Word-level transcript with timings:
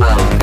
and 0.00 0.37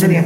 sería? 0.00 0.24